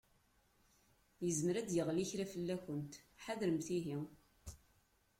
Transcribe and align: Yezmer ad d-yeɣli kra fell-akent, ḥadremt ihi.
Yezmer 1.25 1.55
ad 1.55 1.65
d-yeɣli 1.67 2.05
kra 2.11 2.25
fell-akent, 2.33 2.93
ḥadremt 3.23 3.67
ihi. 3.77 3.97